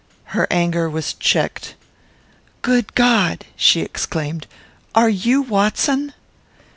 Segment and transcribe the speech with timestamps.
[0.33, 1.75] Her anger was checked.
[2.63, 4.47] "Good God!" she exclaimed,
[4.95, 6.15] "are you Watson?"